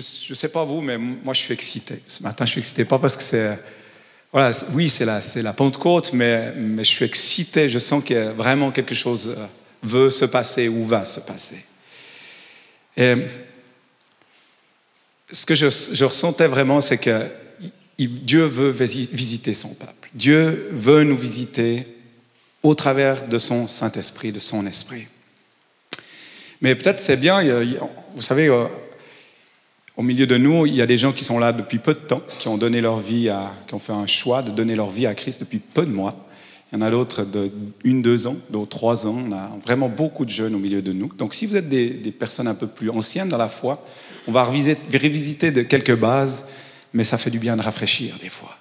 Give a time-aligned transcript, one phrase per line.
[0.00, 2.00] je ne sais pas vous, mais moi je suis excité.
[2.08, 3.58] Ce matin, je suis excité, pas parce que c'est...
[4.32, 9.32] Voilà, oui, c'est la, Pentecôte, mais, je suis excité, je sens que vraiment quelque chose
[9.36, 9.46] euh,
[9.80, 11.64] veut se passer ou va se passer.
[12.96, 13.14] Et
[15.30, 17.28] ce que je, je ressentais vraiment, c'est que
[17.96, 20.10] Dieu veut visiter son peuple.
[20.12, 21.86] Dieu veut nous visiter
[22.64, 25.06] au travers de son Saint-Esprit, de son esprit.
[26.60, 27.40] Mais peut-être c'est bien,
[28.14, 28.66] vous savez, euh,
[29.96, 31.98] au milieu de nous, il y a des gens qui sont là depuis peu de
[31.98, 34.90] temps, qui ont donné leur vie à, qui ont fait un choix de donner leur
[34.90, 36.16] vie à Christ depuis peu de mois.
[36.72, 37.52] Il y en a d'autres de
[37.84, 39.16] une, deux ans, d'autres trois ans.
[39.28, 41.06] On a vraiment beaucoup de jeunes au milieu de nous.
[41.16, 43.84] Donc, si vous êtes des, personnes un peu plus anciennes dans la foi,
[44.26, 46.44] on va revisiter, de quelques bases,
[46.92, 48.56] mais ça fait du bien de rafraîchir des fois.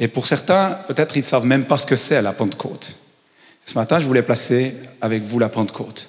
[0.00, 2.96] Et pour certains, peut-être ils ne savent même pas ce que c'est la Pentecôte.
[3.66, 6.08] Ce matin, je voulais placer avec vous la Pentecôte.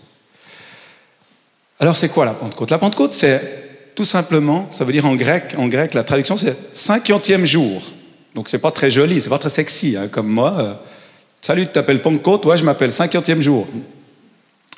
[1.80, 2.72] Alors, c'est quoi la Pentecôte?
[2.72, 6.58] La Pentecôte, c'est tout simplement, ça veut dire en grec, en grec, la traduction c'est
[6.74, 7.82] cinquantième jour.
[8.36, 10.56] Donc c'est pas très joli, c'est pas très sexy, hein, comme moi.
[10.60, 10.74] Euh,
[11.42, 13.68] Salut, tu t'appelles Pentecôte, ouais, je m'appelle cinquantième jour.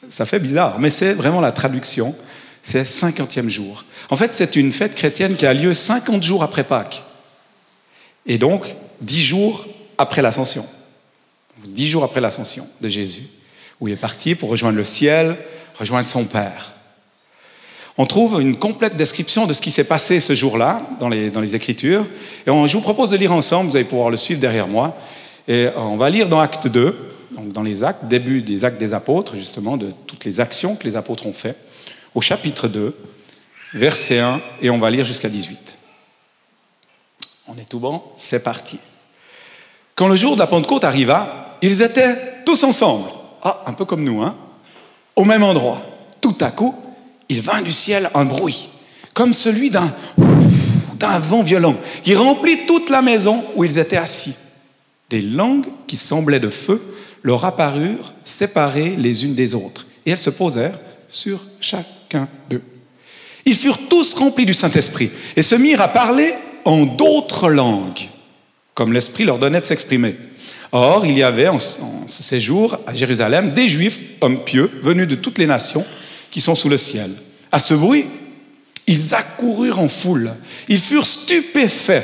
[0.07, 2.15] Ça fait bizarre, mais c'est vraiment la traduction,
[2.61, 3.83] c'est cinquantième jour.
[4.09, 7.03] En fait, c'est une fête chrétienne qui a lieu 50 jours après Pâques.
[8.25, 8.63] Et donc,
[9.01, 9.67] dix jours
[9.97, 10.65] après l'ascension.
[11.65, 13.27] Dix jours après l'ascension de Jésus,
[13.81, 15.35] où il est parti pour rejoindre le ciel,
[15.77, 16.73] rejoindre son Père
[17.97, 21.41] on trouve une complète description de ce qui s'est passé ce jour-là dans les, dans
[21.41, 22.05] les Écritures.
[22.47, 24.97] Et je vous propose de lire ensemble, vous allez pouvoir le suivre derrière moi.
[25.47, 26.97] Et on va lire dans Acte 2,
[27.35, 30.85] donc dans les actes, début des actes des apôtres, justement, de toutes les actions que
[30.85, 31.57] les apôtres ont faites,
[32.15, 32.97] au chapitre 2,
[33.73, 35.77] verset 1, et on va lire jusqu'à 18.
[37.47, 38.01] On est tout bon?
[38.17, 38.79] C'est parti.
[39.95, 43.09] Quand le jour de la Pentecôte arriva, ils étaient tous ensemble.
[43.43, 44.35] Ah, un peu comme nous, hein?
[45.15, 45.81] Au même endroit.
[46.21, 46.75] Tout à coup,
[47.33, 48.69] il vint du ciel un bruit,
[49.15, 49.91] comme celui d'un
[51.19, 54.35] vent violent, qui remplit toute la maison où ils étaient assis.
[55.09, 56.79] Des langues qui semblaient de feu
[57.23, 60.79] leur apparurent séparées les unes des autres, et elles se posèrent
[61.09, 62.61] sur chacun d'eux.
[63.45, 66.33] Ils furent tous remplis du Saint-Esprit et se mirent à parler
[66.65, 68.09] en d'autres langues,
[68.75, 70.15] comme l'Esprit leur donnait de s'exprimer.
[70.71, 75.15] Or, il y avait en ce séjour à Jérusalem des Juifs, hommes pieux, venus de
[75.15, 75.85] toutes les nations,
[76.33, 77.11] qui sont sous le ciel.
[77.51, 78.07] À ce bruit,
[78.87, 80.31] ils accoururent en foule.
[80.67, 82.03] Ils furent stupéfaits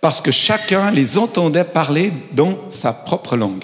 [0.00, 3.62] parce que chacun les entendait parler dans sa propre langue.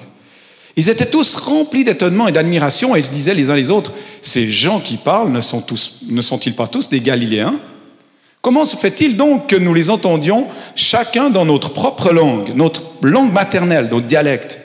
[0.76, 3.92] Ils étaient tous remplis d'étonnement et d'admiration et ils se disaient les uns les autres,
[4.22, 5.66] ces gens qui parlent ne, sont
[6.09, 7.59] ne sont-ils pas tous des Galiléens?
[8.41, 13.32] Comment se fait-il donc que nous les entendions chacun dans notre propre langue, notre langue
[13.32, 14.60] maternelle, notre dialecte?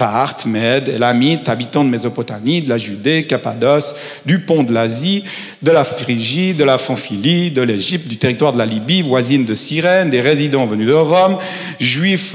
[0.00, 3.94] Parthes, Mèdes, Elamites, habitants de Mésopotamie, de la Judée, Cappadoce,
[4.24, 5.24] du pont de l'Asie,
[5.60, 9.52] de la Phrygie, de la Pamphylie, de l'Égypte, du territoire de la Libye, voisine de
[9.52, 11.36] Cyrène, des résidents venus de Rome,
[11.78, 12.34] juifs,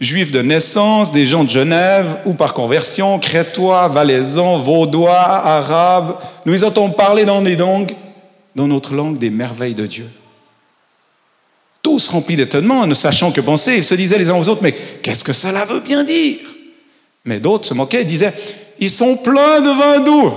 [0.00, 6.16] juifs de naissance, des gens de Genève ou par conversion, crétois, valaisans, vaudois, arabes.
[6.44, 7.94] Nous entendons parler dans des langues,
[8.56, 10.08] dans notre langue, des merveilles de Dieu.
[11.84, 14.72] Tous remplis d'étonnement, ne sachant que penser, ils se disaient les uns aux autres, mais
[14.72, 16.38] qu'est-ce que cela veut bien dire?
[17.24, 18.34] Mais d'autres se moquaient et disaient
[18.78, 20.32] Ils sont pleins de vin doux.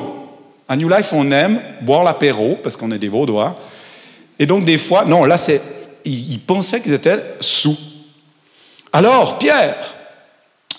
[0.67, 3.55] À New Life, on aime boire l'apéro parce qu'on est des Vaudois.
[4.39, 5.61] Et donc, des fois, non, là, c'est,
[6.05, 7.77] ils pensaient qu'ils étaient sous.
[8.91, 9.75] Alors, Pierre,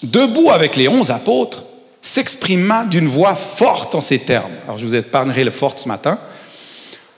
[0.02, 1.64] debout avec les onze apôtres,
[2.00, 4.52] s'exprima d'une voix forte en ces termes.
[4.64, 6.18] Alors, je vous épargnerai le fort ce matin.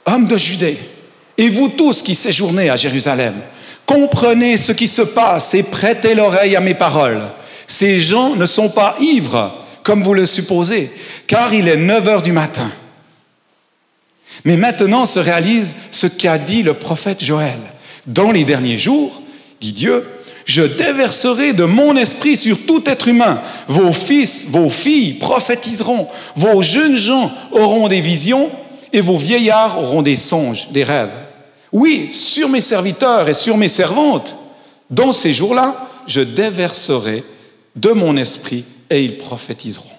[0.06, 0.78] Hommes de Judée,
[1.36, 3.34] et vous tous qui séjournez à Jérusalem,
[3.84, 7.22] comprenez ce qui se passe et prêtez l'oreille à mes paroles.
[7.66, 10.90] Ces gens ne sont pas ivres, comme vous le supposez,
[11.26, 12.70] car il est 9 heures du matin.
[14.44, 17.58] Mais maintenant se réalise ce qu'a dit le prophète Joël.
[18.06, 19.22] Dans les derniers jours,
[19.60, 20.06] dit Dieu,
[20.44, 23.42] je déverserai de mon esprit sur tout être humain.
[23.66, 26.06] Vos fils, vos filles prophétiseront,
[26.36, 28.50] vos jeunes gens auront des visions
[28.92, 31.10] et vos vieillards auront des songes, des rêves.
[31.72, 34.36] Oui, sur mes serviteurs et sur mes servantes,
[34.88, 37.24] dans ces jours-là, je déverserai
[37.76, 39.90] de mon esprit et ils prophétiseront.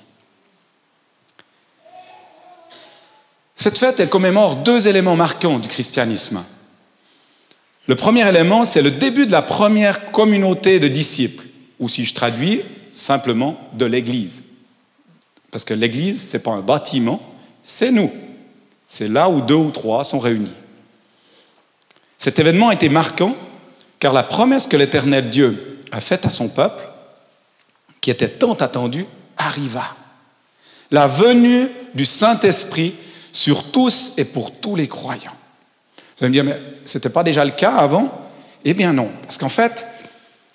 [3.56, 6.44] Cette fête, elle commémore deux éléments marquants du christianisme.
[7.88, 11.46] Le premier élément, c'est le début de la première communauté de disciples,
[11.80, 12.62] ou si je traduis,
[12.94, 14.44] simplement de l'Église.
[15.52, 17.22] Parce que l'Église, ce n'est pas un bâtiment,
[17.64, 18.12] c'est nous.
[18.86, 20.54] C'est là où deux ou trois sont réunis.
[22.18, 23.36] Cet événement a été marquant
[24.00, 26.84] car la promesse que l'Éternel Dieu a faite à son peuple
[28.02, 29.06] qui était tant attendu,
[29.38, 29.96] arriva.
[30.92, 32.96] La venue du Saint-Esprit
[33.34, 35.36] sur tous et pour tous les croyants.
[36.18, 38.30] Vous allez me dire, mais ce n'était pas déjà le cas avant?
[38.66, 39.88] Eh bien non, parce qu'en fait,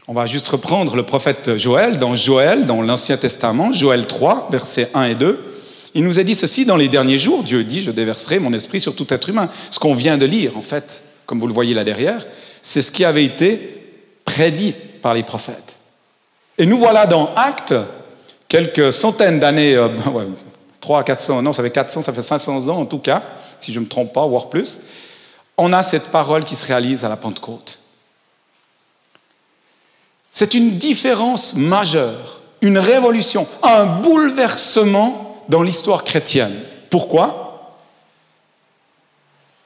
[0.08, 4.90] on va juste reprendre le prophète Joël, dans Joël, dans l'Ancien Testament, Joël 3, versets
[4.94, 5.52] 1 et 2.
[5.94, 8.80] Il nous a dit ceci, dans les derniers jours, Dieu dit, je déverserai mon esprit
[8.80, 9.50] sur tout être humain.
[9.70, 12.26] Ce qu'on vient de lire, en fait, comme vous le voyez là derrière,
[12.62, 13.84] c'est ce qui avait été
[14.24, 15.76] prédit par les prophètes.
[16.58, 17.74] Et nous voilà dans Actes,
[18.48, 19.88] quelques centaines d'années, euh,
[20.80, 23.22] 3 à 400, non, ça fait 400, ça fait 500 ans en tout cas,
[23.58, 24.80] si je ne me trompe pas, voire plus,
[25.56, 27.78] on a cette parole qui se réalise à la Pentecôte.
[30.32, 36.54] C'est une différence majeure, une révolution, un bouleversement dans l'histoire chrétienne.
[36.90, 37.51] Pourquoi?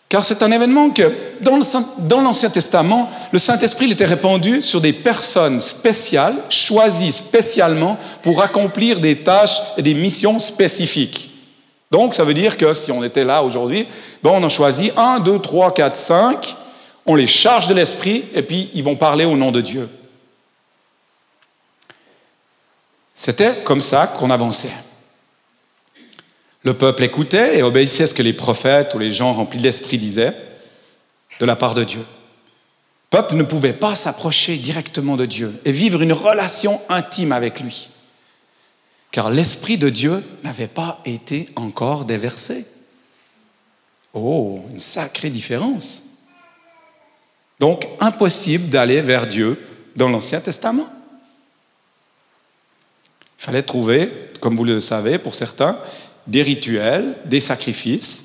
[0.08, 5.61] Car c'est un événement que, dans l'Ancien Testament, le Saint-Esprit était répandu sur des personnes
[5.61, 11.32] spéciales, choisies spécialement pour accomplir des tâches et des missions spécifiques.
[11.91, 13.87] Donc, ça veut dire que si on était là aujourd'hui,
[14.23, 16.56] bon, on en choisit un, deux, trois, quatre, cinq,
[17.05, 19.88] on les charge de l'Esprit et puis ils vont parler au nom de Dieu.
[23.17, 24.70] C'était comme ça qu'on avançait.
[26.67, 29.63] Le peuple écoutait et obéissait à ce que les prophètes ou les gens remplis de
[29.63, 30.35] l'esprit disaient
[31.39, 32.01] de la part de Dieu.
[32.01, 37.61] Le peuple ne pouvait pas s'approcher directement de Dieu et vivre une relation intime avec
[37.61, 37.89] lui,
[39.13, 42.67] car l'esprit de Dieu n'avait pas été encore déversé.
[44.13, 46.03] Oh, une sacrée différence.
[47.61, 49.65] Donc, impossible d'aller vers Dieu
[49.95, 50.89] dans l'Ancien Testament.
[53.39, 54.11] Il fallait trouver,
[54.41, 55.79] comme vous le savez pour certains,
[56.26, 58.25] des rituels, des sacrifices.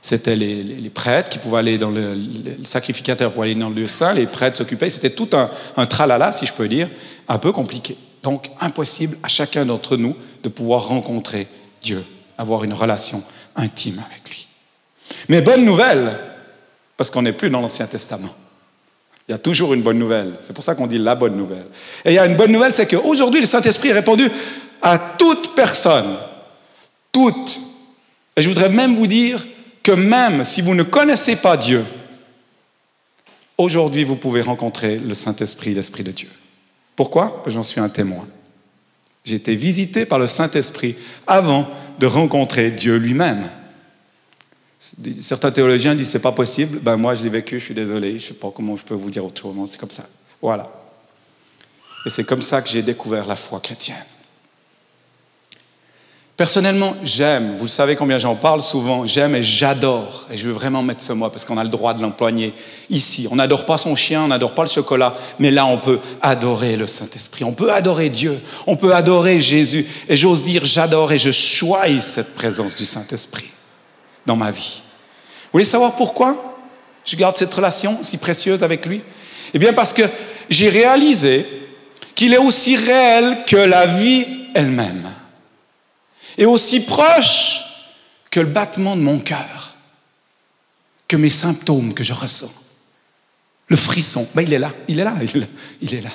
[0.00, 2.16] C'était les, prêtres qui pouvaient aller dans le,
[2.64, 4.90] sacrificateur pour aller dans le lieu saint, les prêtres s'occupaient.
[4.90, 6.88] C'était tout un, un tralala, si je peux dire,
[7.28, 7.96] un peu compliqué.
[8.22, 11.46] Donc impossible à chacun d'entre nous de pouvoir rencontrer
[11.82, 12.04] Dieu,
[12.36, 13.22] avoir une relation
[13.56, 14.48] intime avec lui.
[15.28, 16.18] Mais bonne nouvelle,
[16.96, 18.34] parce qu'on n'est plus dans l'Ancien Testament.
[19.28, 20.34] Il y a toujours une bonne nouvelle.
[20.42, 21.66] C'est pour ça qu'on dit la bonne nouvelle.
[22.04, 24.28] Et il y a une bonne nouvelle, c'est qu'aujourd'hui, le Saint-Esprit est répandu
[24.80, 26.16] à toute personne.
[27.12, 27.60] Toute.
[28.36, 29.46] Et je voudrais même vous dire
[29.82, 31.84] que même si vous ne connaissez pas Dieu,
[33.58, 36.30] aujourd'hui, vous pouvez rencontrer le Saint-Esprit, l'Esprit de Dieu.
[36.96, 37.42] Pourquoi?
[37.46, 38.26] J'en suis un témoin.
[39.24, 41.68] J'ai été visité par le Saint-Esprit avant
[41.98, 43.48] de rencontrer Dieu lui-même.
[45.20, 46.80] Certains théologiens disent c'est pas possible.
[46.80, 49.10] Ben moi je l'ai vécu, je suis désolé, je sais pas comment je peux vous
[49.10, 49.66] dire autrement.
[49.66, 50.08] C'est comme ça.
[50.40, 50.72] Voilà.
[52.04, 53.96] Et c'est comme ça que j'ai découvert la foi chrétienne.
[56.34, 60.82] Personnellement, j'aime, vous savez combien j'en parle souvent, j'aime et j'adore, et je veux vraiment
[60.82, 62.54] mettre ce mot parce qu'on a le droit de l'employer
[62.88, 63.28] ici.
[63.30, 66.76] On n'adore pas son chien, on n'adore pas le chocolat, mais là on peut adorer
[66.76, 71.18] le Saint-Esprit, on peut adorer Dieu, on peut adorer Jésus, et j'ose dire j'adore et
[71.18, 73.50] je choisis cette présence du Saint-Esprit
[74.24, 74.80] dans ma vie.
[75.44, 76.58] Vous voulez savoir pourquoi
[77.04, 79.02] je garde cette relation si précieuse avec lui?
[79.52, 80.04] Eh bien parce que
[80.48, 81.46] j'ai réalisé
[82.14, 85.10] qu'il est aussi réel que la vie elle-même,
[86.38, 87.60] et aussi proche
[88.30, 89.76] que le battement de mon cœur,
[91.08, 92.52] que mes symptômes que je ressens.
[93.68, 95.46] Le frisson, ben il est là, il est là, il est là.
[95.80, 96.10] Il est là.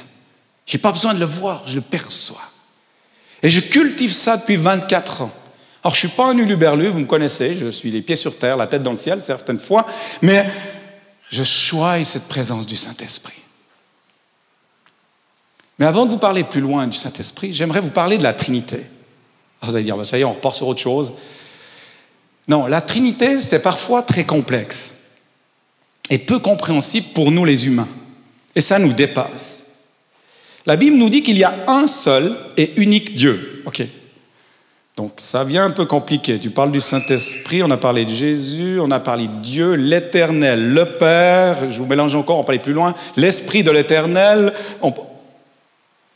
[0.65, 2.41] Je n'ai pas besoin de le voir, je le perçois.
[3.41, 5.31] Et je cultive ça depuis 24 ans.
[5.83, 8.37] Alors, je ne suis pas un uluberlu, vous me connaissez, je suis les pieds sur
[8.37, 9.85] terre, la tête dans le ciel certaines fois,
[10.21, 10.45] mais
[11.29, 13.41] je choisis cette présence du Saint-Esprit.
[15.79, 18.83] Mais avant de vous parler plus loin du Saint-Esprit, j'aimerais vous parler de la Trinité.
[19.61, 21.13] Vous allez dire, ben, ça y est, on repart sur autre chose.
[22.47, 24.91] Non, la Trinité, c'est parfois très complexe
[26.09, 27.89] et peu compréhensible pour nous les humains.
[28.55, 29.65] Et ça nous dépasse.
[30.65, 33.63] La Bible nous dit qu'il y a un seul et unique Dieu.
[33.65, 33.83] OK,
[34.97, 36.39] donc ça vient un peu compliqué.
[36.39, 40.73] Tu parles du Saint-Esprit, on a parlé de Jésus, on a parlé de Dieu, l'Éternel,
[40.73, 44.53] le Père, je vous mélange encore, on va aller plus loin, l'Esprit de l'Éternel.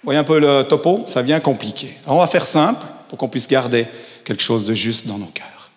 [0.03, 1.03] Voyez un peu le topo?
[1.05, 1.95] Ça vient compliqué.
[2.05, 3.87] Alors on va faire simple pour qu'on puisse garder
[4.23, 5.69] quelque chose de juste dans nos cœurs.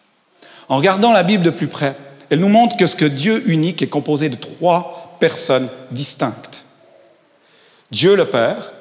[0.69, 1.97] En regardant la Bible de plus près,
[2.31, 6.65] elle nous montre que ce que Dieu unique est composé de trois personnes distinctes.
[7.91, 8.73] Dieu le Père,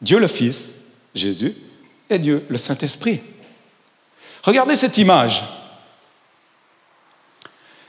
[0.00, 0.70] Dieu le Fils,
[1.14, 1.54] Jésus,
[2.08, 3.20] et Dieu le Saint-Esprit.
[4.44, 5.44] Regardez cette image.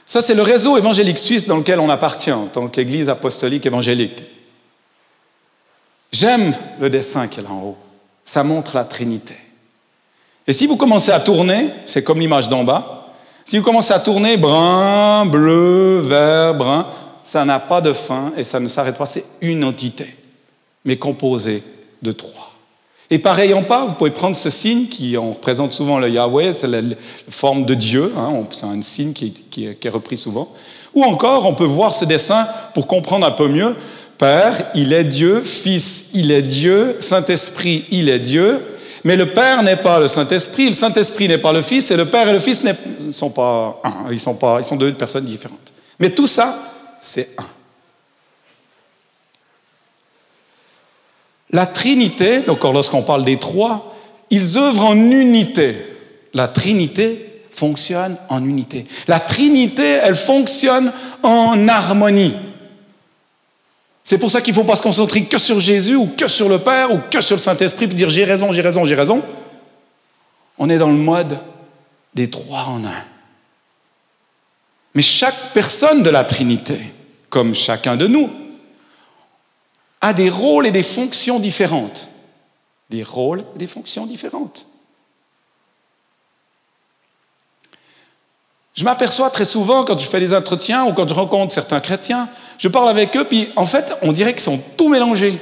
[0.06, 4.26] Ça, c'est le réseau évangélique suisse dans lequel on appartient en tant qu'Église apostolique évangélique.
[6.12, 7.78] J'aime le dessin qui est là en haut.
[8.26, 9.38] Ça montre la Trinité.
[10.48, 13.14] Et si vous commencez à tourner, c'est comme l'image d'en bas,
[13.46, 16.88] si vous commencez à tourner brun, bleu, vert, brun,
[17.22, 20.08] ça n'a pas de fin et ça ne s'arrête pas, c'est une entité,
[20.86, 21.64] mais composée
[22.02, 22.52] de trois.
[23.10, 26.54] Et pareil en pas, vous pouvez prendre ce signe qui on représente souvent le Yahweh,
[26.56, 26.82] c'est la,
[27.30, 30.54] forme de Dieu, hein, c'est un signe qui, qui est repris souvent.
[30.94, 33.76] Ou encore, on peut voir ce dessin pour comprendre un peu mieux.
[34.18, 38.62] Père, il est Dieu, Fils, il est Dieu, Saint-Esprit, il est Dieu,
[39.04, 42.06] mais le Père n'est pas le Saint-Esprit, le Saint-Esprit n'est pas le Fils, et le
[42.06, 45.74] Père et le Fils ne sont pas un, ils sont, pas, deux personnes différentes.
[46.00, 46.58] Mais tout ça,
[47.00, 47.46] c'est un.
[51.52, 53.96] La Trinité, donc lorsqu'on parle des trois,
[54.30, 55.76] ils œuvrent en unité.
[56.34, 58.86] La Trinité fonctionne en unité.
[59.08, 60.94] La Trinité, elle fonctionne
[61.24, 62.34] en harmonie.
[64.04, 66.50] C'est pour ça qu'il ne faut pas se concentrer que sur Jésus ou que sur
[66.50, 69.24] le Père ou que sur le Saint-Esprit pour dire j'ai raison, j'ai raison, j'ai raison.
[70.58, 71.40] On est dans le mode
[72.14, 73.04] des trois en un.
[74.94, 76.80] Mais chaque personne de la Trinité,
[77.30, 78.30] comme chacun de nous,
[80.02, 82.10] a des rôles et des fonctions différentes.
[82.90, 84.66] Des rôles et des fonctions différentes.
[88.74, 92.30] Je m'aperçois très souvent quand je fais des entretiens ou quand je rencontre certains chrétiens,
[92.58, 95.40] je parle avec eux, puis en fait, on dirait qu'ils sont tout mélangés.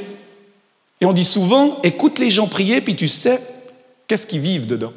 [1.01, 3.41] Et on dit souvent, écoute les gens prier, puis tu sais
[4.07, 4.93] qu'est-ce qu'ils vivent dedans.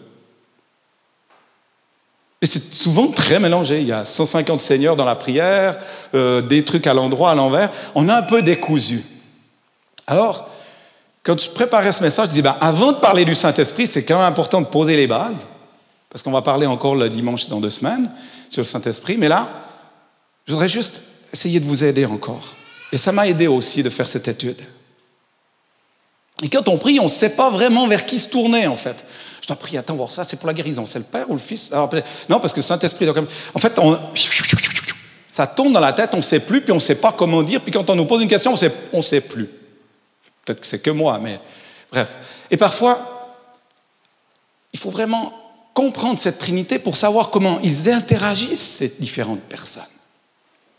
[2.40, 3.80] Et c'est souvent très mélangé.
[3.80, 5.78] Il y a 150 seigneurs dans la prière,
[6.14, 7.70] euh, des trucs à l'endroit, à l'envers.
[7.94, 9.04] On a un peu décousu.
[10.08, 10.50] Alors,
[11.22, 14.16] quand je préparais ce message, je dis, ben, avant de parler du Saint-Esprit, c'est quand
[14.16, 15.46] même important de poser les bases
[16.12, 18.10] parce qu'on va parler encore le dimanche dans deux semaines
[18.50, 19.48] sur le Saint-Esprit, mais là,
[20.46, 21.02] je voudrais juste
[21.32, 22.54] essayer de vous aider encore.
[22.92, 24.58] Et ça m'a aidé aussi de faire cette étude.
[26.42, 29.06] Et quand on prie, on ne sait pas vraiment vers qui se tourner, en fait.
[29.40, 31.38] Je dois prier, attends, voir ça, c'est pour la guérison, c'est le Père ou le
[31.38, 31.70] Fils?
[32.28, 33.08] Non, parce que le Saint-Esprit,
[33.54, 33.80] en fait,
[35.30, 37.42] ça tombe dans la tête, on ne sait plus, puis on ne sait pas comment
[37.42, 38.54] dire, puis quand on nous pose une question,
[38.92, 39.46] on ne sait plus.
[40.44, 41.40] Peut-être que c'est que moi, mais
[41.90, 42.18] bref.
[42.50, 43.38] Et parfois,
[44.74, 45.32] il faut vraiment
[45.74, 49.82] comprendre cette Trinité pour savoir comment ils interagissent, ces différentes personnes,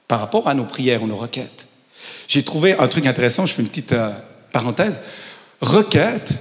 [0.08, 1.68] par rapport à nos prières ou nos requêtes.
[2.28, 4.12] J'ai trouvé un truc intéressant, je fais une petite euh,
[4.52, 5.02] parenthèse.
[5.62, 6.34] Requête,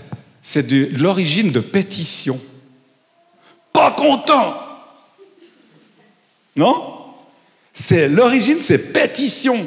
[0.43, 2.41] c'est de l'origine de pétition.
[3.73, 4.55] Pas content
[6.57, 6.99] Non?
[7.73, 9.67] C'est l'origine, c'est pétition.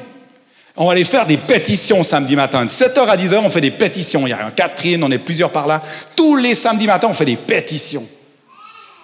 [0.77, 2.65] On va aller faire des pétitions samedi matin.
[2.65, 4.27] De 7h à 10h, on fait des pétitions.
[4.27, 5.82] Il y a un Catherine, on est plusieurs par là.
[6.15, 8.06] Tous les samedis matins, on fait des pétitions.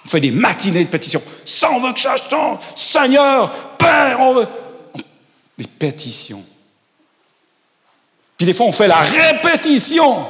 [0.05, 1.21] On fait des matinées de pétitions.
[1.45, 2.59] Ça, on veut que ça change.
[2.75, 4.47] Seigneur, Père, on veut.
[5.57, 6.43] Des pétitions.
[8.37, 10.25] Puis des fois, on fait la répétition.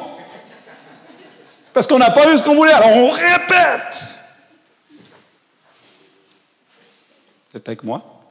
[1.74, 4.18] Parce qu'on n'a pas eu ce qu'on voulait, alors on répète.
[7.54, 8.22] Êtes avec moi?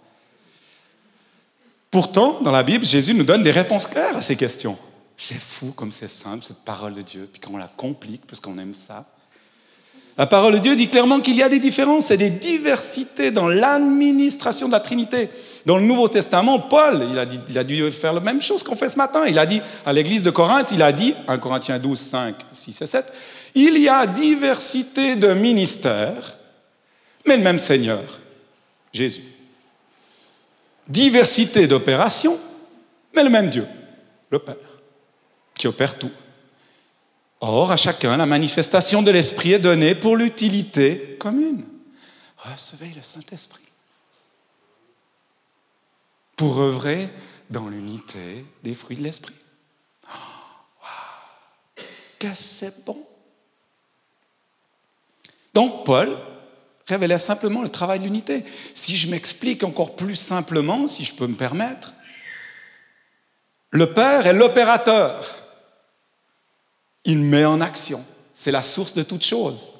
[1.90, 4.78] Pourtant, dans la Bible, Jésus nous donne des réponses claires à ces questions.
[5.16, 8.40] C'est fou comme c'est simple, cette parole de Dieu, puis quand on la complique, parce
[8.40, 9.06] qu'on aime ça,
[10.20, 13.48] la parole de Dieu dit clairement qu'il y a des différences et des diversités dans
[13.48, 15.30] l'administration de la Trinité.
[15.64, 18.62] Dans le Nouveau Testament, Paul, il a, dit, il a dû faire la même chose
[18.62, 19.22] qu'on fait ce matin.
[19.26, 22.82] Il a dit à l'église de Corinthe, il a dit, 1 Corinthiens 12, 5, 6
[22.82, 23.12] et 7,
[23.54, 26.36] il y a diversité de ministères,
[27.26, 28.04] mais le même Seigneur,
[28.92, 29.24] Jésus.
[30.86, 32.38] Diversité d'opérations,
[33.16, 33.66] mais le même Dieu,
[34.28, 34.56] le Père,
[35.54, 36.10] qui opère tout.
[37.40, 41.64] Or, à chacun, la manifestation de l'Esprit est donnée pour l'utilité commune.
[42.36, 43.64] Recevez le Saint-Esprit
[46.36, 47.08] pour œuvrer
[47.48, 49.34] dans l'unité des fruits de l'Esprit.
[50.06, 51.82] Oh,
[52.18, 53.02] que c'est bon.
[55.54, 56.16] Donc, Paul
[56.86, 58.44] révélait simplement le travail de l'unité.
[58.74, 61.94] Si je m'explique encore plus simplement, si je peux me permettre,
[63.70, 65.39] le Père est l'opérateur
[67.04, 68.04] il met en action.
[68.34, 69.72] C'est la source de toute chose.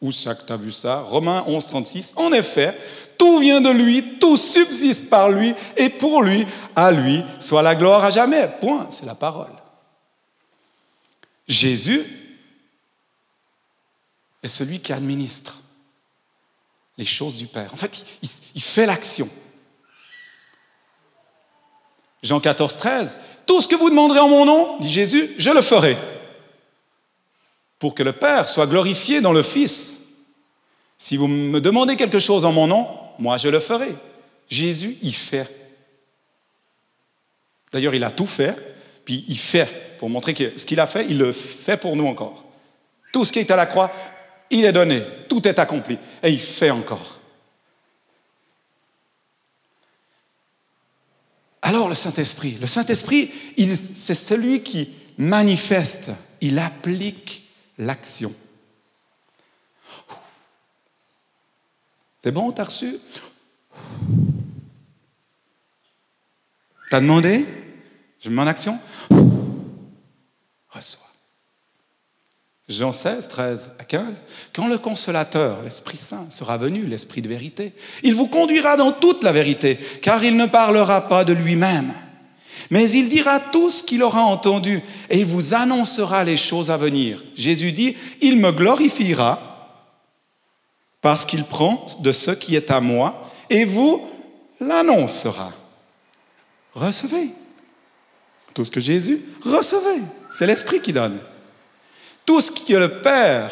[0.00, 1.00] Où ça que tu as vu ça?
[1.00, 2.12] Romains 11, 36.
[2.16, 2.78] En effet,
[3.18, 7.74] tout vient de lui, tout subsiste par lui, et pour lui, à lui, soit la
[7.74, 8.48] gloire à jamais.
[8.60, 9.50] Point, c'est la parole.
[11.48, 12.04] Jésus
[14.42, 15.60] est celui qui administre
[16.96, 17.72] les choses du Père.
[17.72, 19.28] En fait, il, il fait l'action.
[22.22, 23.16] Jean 14, 13.
[23.46, 25.96] Tout ce que vous demanderez en mon nom, dit Jésus, je le ferai
[27.78, 30.00] pour que le Père soit glorifié dans le Fils.
[30.98, 33.94] Si vous me demandez quelque chose en mon nom, moi je le ferai.
[34.48, 35.48] Jésus, il fait.
[37.72, 38.54] D'ailleurs, il a tout fait,
[39.04, 42.06] puis il fait, pour montrer que ce qu'il a fait, il le fait pour nous
[42.06, 42.44] encore.
[43.12, 43.92] Tout ce qui est à la croix,
[44.50, 47.20] il est donné, tout est accompli, et il fait encore.
[51.60, 53.30] Alors le Saint-Esprit, le Saint-Esprit,
[53.94, 57.47] c'est celui qui manifeste, il applique
[57.78, 58.34] l'action.
[62.22, 62.98] C'est bon, t'as reçu?
[66.90, 67.46] T'as demandé?
[68.20, 68.78] Je me mets en action?
[70.70, 71.06] Reçois.
[72.68, 77.72] Jean 16, 13 à 15, quand le consolateur, l'Esprit Saint, sera venu, l'Esprit de vérité,
[78.02, 81.94] il vous conduira dans toute la vérité, car il ne parlera pas de lui-même,
[82.70, 86.76] mais il dira tout ce qu'il aura entendu, et il vous annoncera les choses à
[86.76, 87.24] venir.
[87.34, 89.42] Jésus dit, il me glorifiera,
[91.00, 94.06] parce qu'il prend de ce qui est à moi, et vous
[94.60, 95.52] l'annoncera.
[96.74, 97.30] Recevez.
[98.54, 100.02] Tout ce que Jésus, recevez.
[100.30, 101.18] C'est l'Esprit qui donne.
[102.26, 103.50] Tout ce que le Père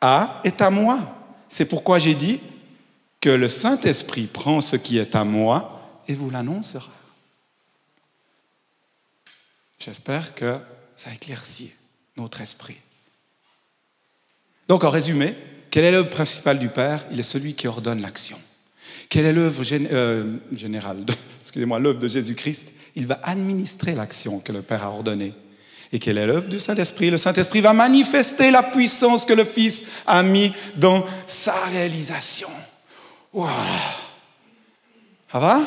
[0.00, 0.98] a est à moi.
[1.48, 2.40] C'est pourquoi j'ai dit
[3.20, 6.92] que le Saint-Esprit prend ce qui est à moi et vous l'annoncera.
[9.78, 10.58] J'espère que
[10.96, 11.72] ça éclaircit
[12.16, 12.76] notre esprit.
[14.68, 15.34] Donc, en résumé,
[15.70, 17.04] quel est l'œuvre principale du Père?
[17.10, 18.38] Il est celui qui ordonne l'action.
[19.08, 21.04] Quelle est l'œuvre euh, générale,
[21.40, 22.72] excusez-moi, l'œuvre de Jésus-Christ?
[22.96, 25.34] Il va administrer l'action que le Père a ordonnée.
[25.92, 27.10] Et quelle est l'œuvre du Saint-Esprit?
[27.10, 32.48] Le Saint-Esprit va manifester la puissance que le Fils a mis dans sa réalisation.
[35.30, 35.60] Ça va?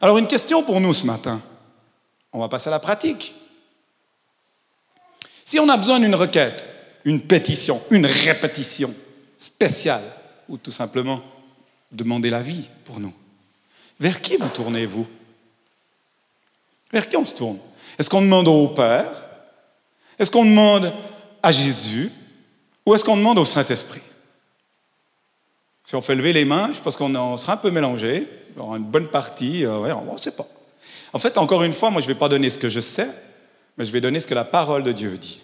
[0.00, 1.40] Alors une question pour nous ce matin.
[2.32, 3.34] On va passer à la pratique.
[5.44, 6.64] Si on a besoin d'une requête,
[7.04, 8.94] une pétition, une répétition
[9.38, 10.04] spéciale,
[10.48, 11.20] ou tout simplement
[11.90, 13.12] demander la vie pour nous,
[13.98, 15.06] vers qui vous tournez-vous?
[16.92, 17.58] Vers qui on se tourne?
[17.98, 19.10] Est-ce qu'on demande au Père?
[20.18, 20.92] Est-ce qu'on demande
[21.42, 22.10] à Jésus?
[22.86, 24.00] Ou est-ce qu'on demande au Saint-Esprit?
[25.84, 28.28] Si on fait lever les mains, je pense qu'on sera un peu mélangé.
[28.56, 30.46] Une bonne partie, euh, on ne sait pas.
[31.12, 33.08] En fait, encore une fois, moi, je ne vais pas donner ce que je sais,
[33.76, 35.40] mais je vais donner ce que la parole de Dieu dit.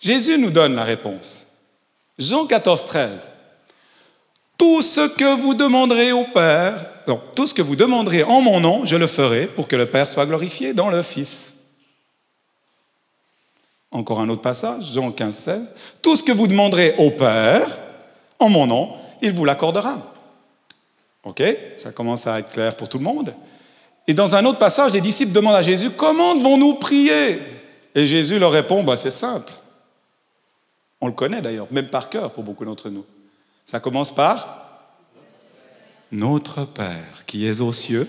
[0.00, 1.46] Jésus nous donne la réponse.
[2.18, 3.30] Jean 14, 13.
[4.58, 8.60] Tout ce que vous demanderez au Père, non, tout ce que vous demanderez en mon
[8.60, 11.54] nom, je le ferai pour que le Père soit glorifié dans le Fils.
[13.90, 15.72] Encore un autre passage, Jean 15, 16.
[16.02, 17.78] Tout ce que vous demanderez au Père,
[18.38, 20.14] en mon nom, il vous l'accordera.
[21.24, 21.42] OK
[21.76, 23.34] Ça commence à être clair pour tout le monde.
[24.06, 27.40] Et dans un autre passage, les disciples demandent à Jésus, comment devons-nous prier?
[27.94, 29.52] Et Jésus leur répond, bah, c'est simple.
[31.00, 33.04] On le connaît d'ailleurs, même par cœur pour beaucoup d'entre nous.
[33.64, 34.92] Ça commence par
[36.12, 38.08] Notre Père qui es aux cieux,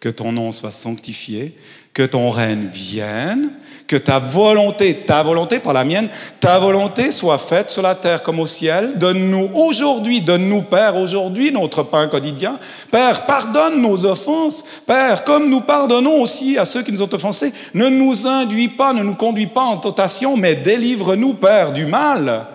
[0.00, 1.56] que ton nom soit sanctifié,
[1.92, 3.52] que ton règne vienne,
[3.92, 6.08] que ta volonté, ta volonté, par la mienne,
[6.40, 8.94] ta volonté soit faite sur la terre comme au ciel.
[8.96, 12.58] Donne-nous aujourd'hui, donne-nous, Père, aujourd'hui notre pain quotidien.
[12.90, 14.64] Père, pardonne nos offenses.
[14.86, 18.94] Père, comme nous pardonnons aussi à ceux qui nous ont offensés, ne nous induis pas,
[18.94, 22.46] ne nous conduis pas en tentation, mais délivre-nous, Père, du mal.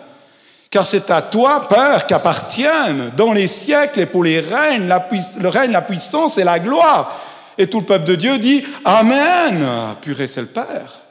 [0.71, 4.91] Car c'est à toi, Père, qu'appartiennent dans les siècles et pour les règnes,
[5.39, 7.15] le règne, la puissance et la gloire
[7.60, 9.63] et tout le peuple de Dieu dit Amen.
[10.02, 11.07] Purée, c'est le Père.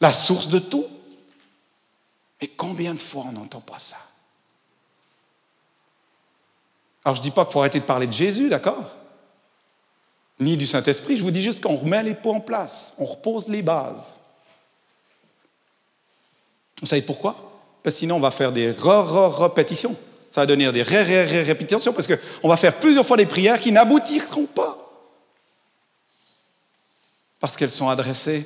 [0.00, 0.86] La source de tout.
[2.40, 3.96] Et combien de fois on n'entend pas ça?
[7.04, 8.94] Alors je ne dis pas qu'il faut arrêter de parler de Jésus, d'accord?
[10.38, 11.16] Ni du Saint-Esprit.
[11.16, 12.94] Je vous dis juste qu'on remet les pots en place.
[12.98, 14.14] On repose les bases.
[16.80, 17.32] Vous savez pourquoi?
[17.82, 19.96] Parce que sinon on va faire des re-re-répétitions.
[20.30, 24.46] Ça va donner des ré-ré-répétitions parce qu'on va faire plusieurs fois des prières qui n'aboutiront
[24.46, 24.76] pas
[27.40, 28.44] parce qu'elles sont adressées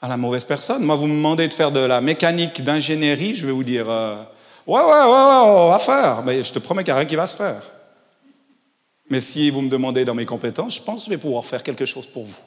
[0.00, 0.84] à la mauvaise personne.
[0.84, 4.22] Moi, vous me demandez de faire de la mécanique d'ingénierie, je vais vous dire euh,
[4.66, 6.22] ouais, ouais, ouais, ouais, on va faire.
[6.22, 7.62] Mais je te promets qu'il n'y a rien qui va se faire.
[9.08, 11.62] Mais si vous me demandez dans mes compétences, je pense que je vais pouvoir faire
[11.62, 12.40] quelque chose pour vous.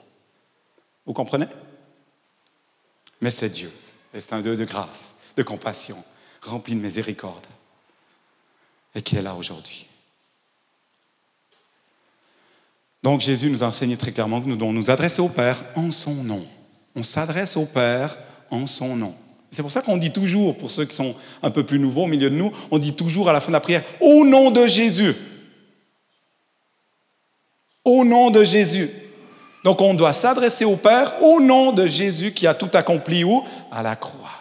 [1.05, 1.47] Vous comprenez?
[3.21, 3.71] Mais c'est Dieu.
[4.13, 5.97] Et c'est un Dieu de grâce, de compassion,
[6.41, 7.45] rempli de miséricorde.
[8.95, 9.87] Et qui est là aujourd'hui.
[13.01, 15.91] Donc Jésus nous a enseigné très clairement que nous devons nous adresser au Père en
[15.91, 16.47] son nom.
[16.95, 18.17] On s'adresse au Père
[18.51, 19.15] en son nom.
[19.51, 22.07] C'est pour ça qu'on dit toujours, pour ceux qui sont un peu plus nouveaux au
[22.07, 24.65] milieu de nous, on dit toujours à la fin de la prière, au nom de
[24.65, 25.15] Jésus.
[27.85, 28.89] Au nom de Jésus.
[29.63, 33.43] Donc on doit s'adresser au Père au nom de Jésus qui a tout accompli où?
[33.71, 34.31] À la croix.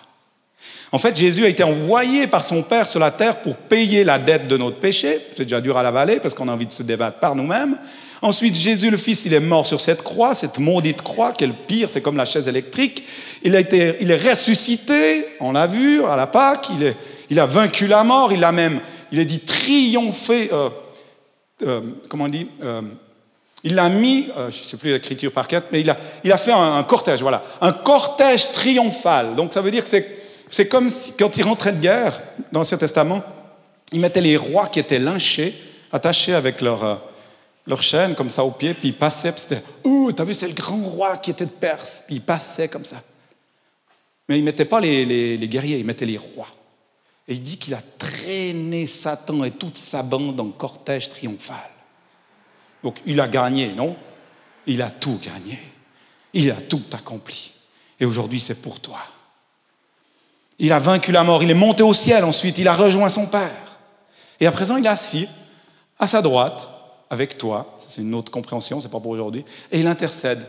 [0.95, 4.19] En fait, Jésus a été envoyé par son Père sur la terre pour payer la
[4.19, 5.21] dette de notre péché.
[5.35, 7.79] C'est déjà dur à l'avaler parce qu'on a envie de se débattre par nous-mêmes.
[8.23, 11.91] Ensuite, Jésus le Fils, il est mort sur cette croix, cette maudite croix, le pire,
[11.91, 13.05] c'est comme la chaise électrique.
[13.43, 16.97] Il, a été, il est ressuscité, on l'a vu à la Pâque, il, est,
[17.31, 18.79] il, a vaincu la mort, il a même,
[19.11, 20.71] il est dit triomphé, euh,
[21.67, 22.83] euh, comment on dit euh,
[23.65, 26.39] Il l'a mis, je ne sais plus l'écriture par cœur, mais il a, il a
[26.39, 29.35] fait un, cortège, voilà, un cortège triomphal.
[29.35, 29.89] Donc ça veut dire que
[30.49, 33.25] c'est comme quand ils rentraient de guerre, dans l'Ancien Testament,
[33.91, 37.03] ils mettaient les rois qui étaient lynchés, attachés avec leur,
[37.67, 40.49] leur chaîne, comme ça, au pied, puis ils passaient, puis c'était Ouh, t'as vu, c'est
[40.49, 43.03] le grand roi qui était de Perse, puis ils passaient comme ça.
[44.29, 46.49] Mais ils ne mettaient pas les, les, les guerriers, ils mettaient les rois.
[47.29, 51.71] Et il dit qu'il a traîné Satan et toute sa bande en cortège triomphal.
[52.83, 53.97] Donc il a gagné, non?
[54.67, 55.59] Il a tout gagné.
[56.33, 57.53] Il a tout accompli.
[58.01, 58.99] Et aujourd'hui, c'est pour toi.
[60.59, 63.27] Il a vaincu la mort, il est monté au ciel ensuite, il a rejoint son
[63.27, 63.79] Père.
[64.41, 65.29] Et à présent, il est assis
[65.99, 66.69] à sa droite
[67.13, 67.79] avec toi.
[67.87, 69.45] C'est une autre compréhension, c'est pas pour aujourd'hui.
[69.71, 70.47] Et il intercède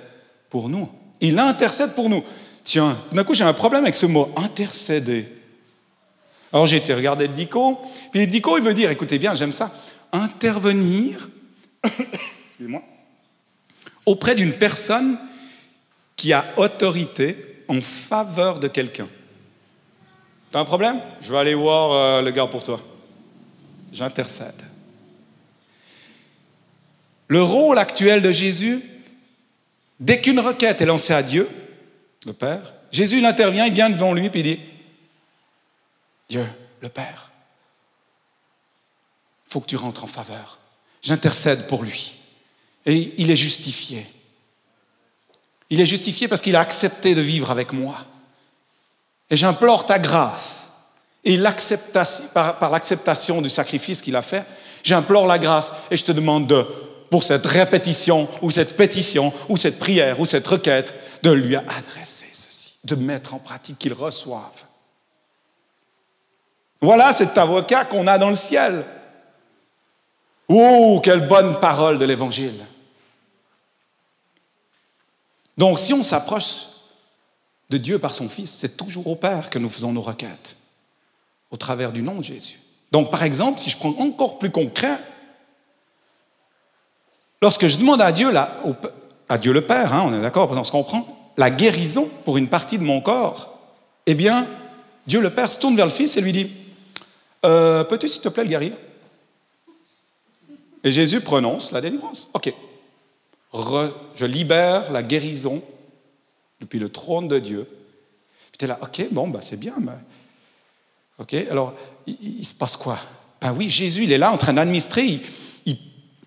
[0.49, 0.87] pour nous.
[1.19, 2.23] Il intercède pour nous.
[2.63, 5.29] Tiens, d'un coup, j'ai un problème avec ce mot intercéder.
[6.53, 7.79] Alors j'ai été regarder le dico,
[8.11, 9.71] puis le dico, il veut dire, écoutez bien, j'aime ça,
[10.13, 11.27] intervenir
[14.05, 15.17] auprès d'une personne
[16.15, 19.09] qui a autorité en faveur de quelqu'un.
[20.49, 21.01] T'as un problème?
[21.19, 22.79] Je vais aller voir euh, le gars pour toi.
[23.91, 24.72] J'intercède.
[27.33, 28.83] Le rôle actuel de Jésus,
[29.99, 31.49] dès qu'une requête est lancée à Dieu,
[32.27, 34.59] le Père, Jésus intervient, il vient devant lui, puis il dit,
[36.29, 36.45] Dieu,
[36.79, 37.31] le Père,
[39.47, 40.59] il faut que tu rentres en faveur.
[41.01, 42.17] J'intercède pour lui.
[42.85, 44.05] Et il est justifié.
[45.71, 47.97] Il est justifié parce qu'il a accepté de vivre avec moi.
[49.31, 50.69] Et j'implore ta grâce.
[51.23, 51.39] Et
[52.31, 54.45] par l'acceptation du sacrifice qu'il a fait,
[54.83, 56.67] j'implore la grâce et je te demande de,
[57.09, 62.27] pour cette répétition ou cette pétition ou cette prière ou cette requête, de lui adresser
[62.31, 64.65] ceci, de mettre en pratique qu'il reçoive.
[66.81, 68.85] Voilà cet avocat qu'on a dans le ciel.
[70.49, 72.65] Oh, quelle bonne parole de l'Évangile.
[75.57, 76.67] Donc si on s'approche
[77.69, 80.57] de Dieu par son Fils, c'est toujours au Père que nous faisons nos requêtes,
[81.51, 82.59] au travers du nom de Jésus.
[82.91, 84.99] Donc par exemple, si je prends encore plus concret,
[87.43, 88.31] lorsque je demande à Dieu,
[89.27, 92.47] à Dieu le Père, hein, on est d'accord, on se comprend, la guérison pour une
[92.47, 93.59] partie de mon corps,
[94.05, 94.47] eh bien,
[95.07, 96.49] Dieu le Père se tourne vers le Fils et lui dit,
[97.45, 98.71] euh, peux-tu s'il te plaît le guérir?
[100.85, 102.29] Et Jésus prononce la délivrance.
[102.33, 102.53] Ok,
[104.15, 105.61] je libère la guérison
[106.61, 107.67] depuis le trône de Dieu.
[108.57, 109.75] Tu es là, ok, bon, bah, c'est bien.
[111.19, 111.73] ok, alors,
[112.07, 112.97] il, se passe quoi?
[113.41, 115.19] Ben oui, Jésus, il est là en train d'administrer,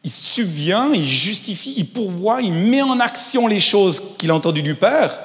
[0.06, 4.62] il, subvient, il justifie, il pourvoit, il met en action les choses qu'il a entendues
[4.62, 5.18] du Père.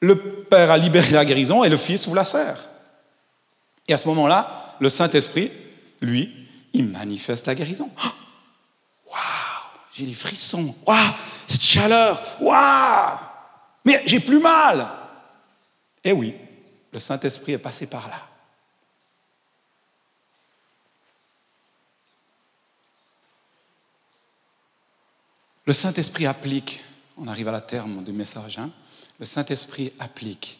[0.00, 2.64] Le Père a libéré la guérison et le Fils vous la sert.
[3.86, 5.52] Et à ce moment-là, le Saint-Esprit,
[6.00, 6.32] lui,
[6.72, 7.90] il manifeste la guérison.
[9.06, 9.20] Waouh
[9.92, 10.74] j'ai des frissons.
[10.86, 11.12] Waouh,
[11.46, 12.22] cette chaleur.
[12.40, 13.18] Waouh,
[13.84, 14.88] mais j'ai plus mal.
[16.02, 16.34] Eh oui,
[16.90, 18.16] le Saint-Esprit est passé par là.
[25.66, 26.80] Le Saint-Esprit applique,
[27.16, 28.70] on arrive à la terme du message, hein.
[29.18, 30.58] le Saint-Esprit applique,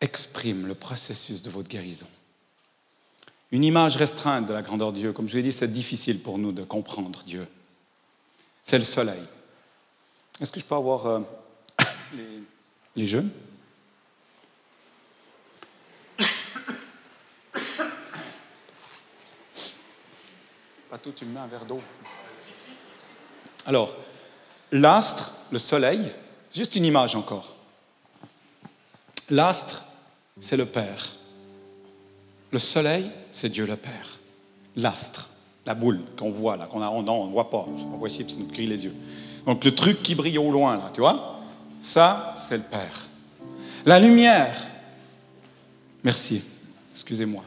[0.00, 2.06] exprime le processus de votre guérison.
[3.50, 6.38] Une image restreinte de la grandeur de Dieu, comme je l'ai dit, c'est difficile pour
[6.38, 7.46] nous de comprendre Dieu
[8.62, 9.22] c'est le soleil.
[10.40, 11.20] Est-ce que je peux avoir euh,
[12.96, 13.30] les, jeunes
[20.90, 21.80] Pas tout, tu me mets un verre d'eau.
[23.66, 23.96] Alors,
[24.70, 26.10] l'astre, le soleil,
[26.54, 27.54] juste une image encore.
[29.30, 29.84] L'astre,
[30.40, 31.12] c'est le Père.
[32.50, 34.18] Le soleil, c'est Dieu le Père.
[34.76, 35.30] L'astre
[35.66, 38.30] la boule qu'on voit là, qu'on a en on ne voit pas, c'est pas possible,
[38.30, 38.94] ça nous grille les yeux.
[39.46, 41.40] Donc le truc qui brille au loin là, tu vois,
[41.80, 43.08] ça c'est le Père.
[43.86, 44.56] La lumière,
[46.02, 46.42] merci,
[46.90, 47.44] excusez-moi.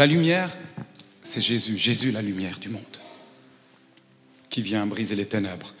[0.00, 0.48] La lumière,
[1.22, 2.80] c'est Jésus, Jésus la lumière du monde,
[4.48, 5.74] qui vient briser les ténèbres,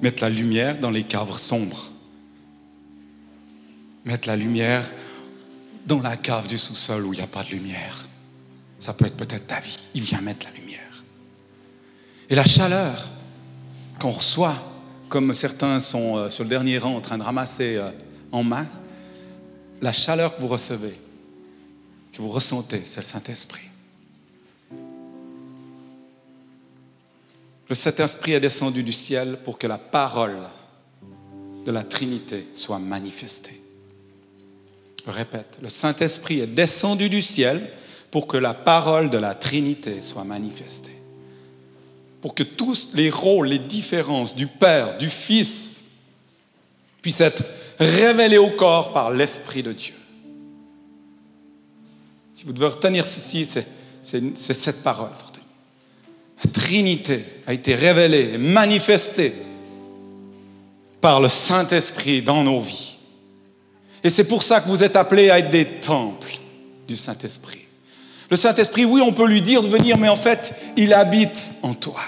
[0.00, 1.90] mettre la lumière dans les caves sombres
[4.04, 4.84] mettre la lumière
[5.86, 8.06] dans la cave du sous-sol où il n'y a pas de lumière.
[8.78, 9.88] Ça peut être peut-être ta vie.
[9.94, 11.04] Il vient mettre la lumière.
[12.30, 13.10] Et la chaleur
[13.98, 14.54] qu'on reçoit,
[15.08, 17.90] comme certains sont euh, sur le dernier rang en train de ramasser euh,
[18.30, 18.82] en masse,
[19.80, 20.94] la chaleur que vous recevez,
[22.14, 23.62] que vous ressentez, c'est le Saint-Esprit.
[27.68, 30.48] Le Saint-Esprit est descendu du ciel pour que la parole
[31.64, 33.60] de la Trinité soit manifestée.
[35.06, 37.70] Je répète, le Saint-Esprit est descendu du ciel
[38.10, 40.92] pour que la parole de la Trinité soit manifestée.
[42.20, 45.84] pour que tous les rôles, les différences du Père, du Fils
[47.02, 47.44] puissent être
[47.78, 49.92] révélés au corps par l'Esprit de Dieu.
[52.34, 55.10] Si vous devez retenir ceci, c'est cette parole.
[56.42, 59.32] La Trinité a été révélée et manifestée
[61.00, 62.98] par le Saint-Esprit dans nos vies.
[64.02, 66.38] Et c'est pour ça que vous êtes appelés à être des temples
[66.88, 67.60] du Saint-Esprit.
[68.30, 71.72] Le Saint-Esprit, oui, on peut lui dire de venir, mais en fait, il habite en
[71.72, 72.00] toi.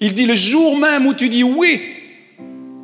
[0.00, 1.80] Il dit le jour même où tu dis oui,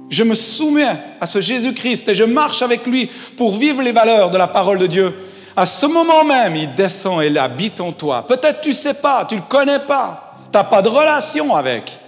[0.09, 4.31] je me soumets à ce Jésus-Christ et je marche avec lui pour vivre les valeurs
[4.31, 5.15] de la parole de Dieu.
[5.59, 8.25] À ce moment même, il descend et il habite en toi.
[8.25, 11.53] Peut-être tu ne sais pas, tu ne le connais pas, tu n'as pas de relation
[11.53, 11.99] avec.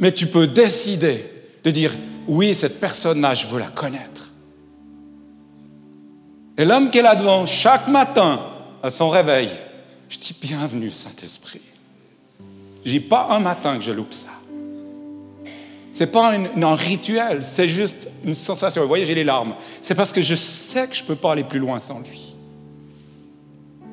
[0.00, 1.24] Mais tu peux décider
[1.62, 1.92] de dire,
[2.26, 4.32] oui, cette personne-là, je veux la connaître.
[6.58, 8.44] Et l'homme qui est là devant, chaque matin,
[8.82, 9.50] à son réveil,
[10.08, 11.62] je dis bienvenue, Saint-Esprit.
[12.84, 14.26] Je dis pas un matin que je loupe ça.
[15.94, 18.82] C'est pas un, rituel, c'est juste une sensation.
[18.82, 19.54] Vous voyez, j'ai les larmes.
[19.80, 22.34] C'est parce que je sais que je ne peux pas aller plus loin sans lui.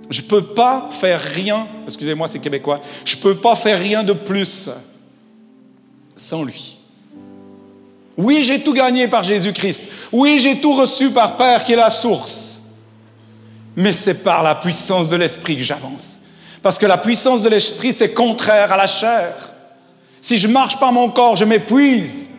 [0.09, 4.01] Je ne peux pas faire rien, excusez-moi, c'est québécois, je ne peux pas faire rien
[4.01, 4.67] de plus
[6.15, 6.79] sans lui.
[8.17, 9.83] Oui, j'ai tout gagné par Jésus-Christ.
[10.11, 12.63] Oui, j'ai tout reçu par Père qui est la source.
[13.75, 16.19] Mais c'est par la puissance de l'Esprit que j'avance.
[16.63, 19.50] Parce que la puissance de l'Esprit, c'est contraire à la chair.
[20.21, 22.29] Si je marche par mon corps, je m'épuise.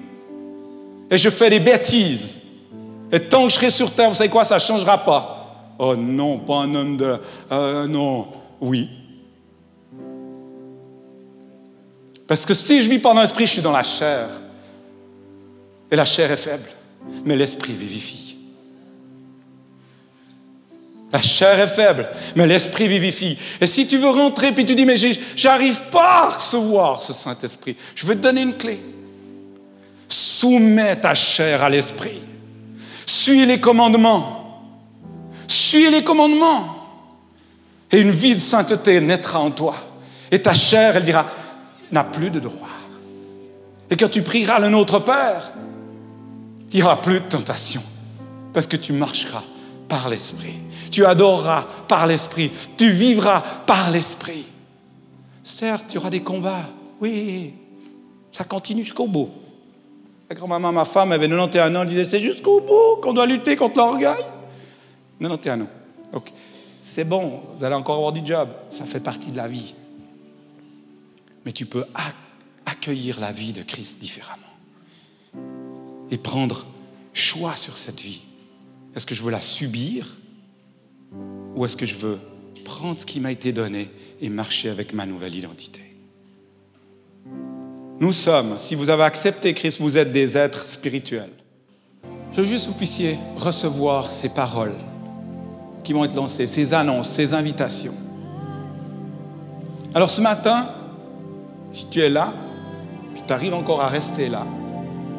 [1.10, 2.40] Et je fais des bêtises.
[3.10, 5.74] Et tant que je serai sur terre, vous savez quoi, ça ne changera pas.
[5.78, 7.18] Oh non, pas un homme de...
[7.50, 8.28] Euh, non,
[8.60, 8.88] oui.
[12.26, 14.28] Parce que si je vis par l'esprit, je suis dans la chair.
[15.90, 16.70] Et la chair est faible,
[17.24, 18.31] mais l'esprit vivifie.
[21.12, 23.36] La chair est faible, mais l'esprit vivifie.
[23.60, 24.96] Et si tu veux rentrer, puis tu dis, mais
[25.36, 28.80] j'arrive pas à recevoir ce Saint-Esprit, je vais te donner une clé.
[30.08, 32.22] Soumets ta chair à l'esprit.
[33.04, 34.62] Suis les commandements.
[35.46, 36.76] Suis les commandements.
[37.90, 39.76] Et une vie de sainteté naîtra en toi.
[40.30, 41.26] Et ta chair, elle dira,
[41.90, 42.68] n'a plus de droit.
[43.90, 45.52] Et quand tu prieras le Notre Père,
[46.72, 47.82] il n'y aura plus de tentation.
[48.54, 49.44] Parce que tu marcheras
[49.88, 50.56] par l'Esprit.
[50.92, 52.52] Tu adoreras par l'Esprit.
[52.76, 54.44] Tu vivras par l'Esprit.
[55.42, 56.68] Certes, tu auras des combats.
[57.00, 57.54] Oui,
[58.30, 59.30] ça continue jusqu'au bout.
[60.30, 63.56] La grand-maman, ma femme, avait 91 ans, elle disait c'est jusqu'au bout qu'on doit lutter
[63.56, 64.24] contre l'orgueil.
[65.20, 65.66] 91 ans.
[66.12, 66.32] Donc,
[66.82, 68.48] c'est bon, vous allez encore avoir du job.
[68.70, 69.74] Ça fait partie de la vie.
[71.44, 71.84] Mais tu peux
[72.66, 74.42] accueillir la vie de Christ différemment
[76.10, 76.66] et prendre
[77.12, 78.20] choix sur cette vie.
[78.94, 80.06] Est-ce que je veux la subir?
[81.54, 82.18] Ou est-ce que je veux
[82.64, 85.82] prendre ce qui m'a été donné et marcher avec ma nouvelle identité?
[88.00, 91.30] Nous sommes, si vous avez accepté Christ, vous êtes des êtres spirituels.
[92.32, 94.74] Je veux juste que vous puissiez recevoir ces paroles
[95.84, 97.94] qui vont être lancées, ces annonces, ces invitations.
[99.94, 100.70] Alors ce matin,
[101.70, 102.32] si tu es là,
[103.26, 104.46] tu arrives encore à rester là,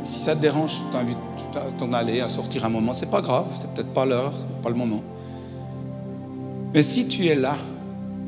[0.08, 1.18] si ça te dérange, je t'invite
[1.56, 2.94] à t'en aller, à sortir un moment.
[2.94, 5.02] C'est pas grave, c'est peut-être pas l'heure, pas le moment.
[6.74, 7.56] Mais si tu es là,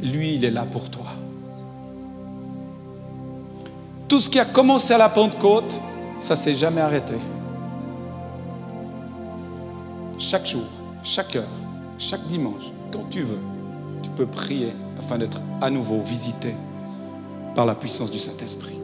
[0.02, 1.08] lui, il est là pour toi.
[4.08, 5.82] Tout ce qui a commencé à la Pentecôte,
[6.20, 7.16] ça s'est jamais arrêté.
[10.20, 10.66] Chaque jour,
[11.04, 11.50] chaque heure,
[11.98, 13.40] chaque dimanche, quand tu veux,
[14.04, 16.54] tu peux prier afin d'être à nouveau visité
[17.56, 18.80] par la puissance du Saint-Esprit.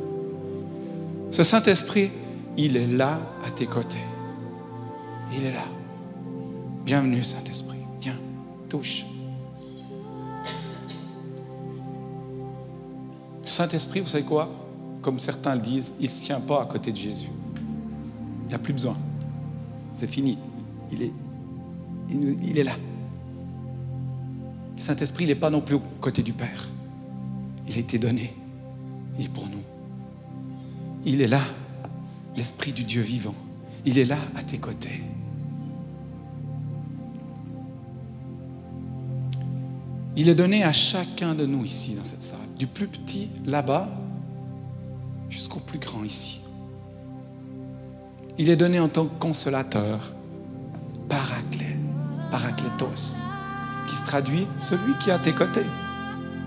[1.30, 2.12] Ce Saint-Esprit,
[2.58, 4.02] il est là à tes côtés.
[5.38, 5.64] Il est là.
[6.84, 7.78] Bienvenue, Saint-Esprit.
[8.02, 8.18] Viens,
[8.68, 9.06] touche.
[13.52, 14.50] Saint-Esprit, vous savez quoi?
[15.02, 17.30] Comme certains le disent, il ne se tient pas à côté de Jésus.
[18.44, 18.96] Il n'y a plus besoin.
[19.94, 20.38] C'est fini.
[20.92, 21.12] Il est,
[22.10, 22.76] il, est là.
[24.76, 26.70] Le Saint-Esprit, il n'est pas non plus au côté du Père.
[27.68, 28.34] Il a été donné.
[29.20, 29.64] Il est pour nous.
[31.06, 31.42] Il est là
[32.38, 33.36] l'Esprit du Dieu vivant.
[33.86, 35.02] Il est là à tes côtés.
[40.16, 43.90] Il est donné à chacun de nous ici dans cette salle, du plus petit là-bas
[45.30, 46.42] jusqu'au plus grand ici.
[48.38, 50.14] Il est donné en tant que consolateur,
[51.08, 51.78] paraclet,
[52.30, 53.18] paraclétos,
[53.88, 55.66] qui se traduit celui qui est à tes côtés.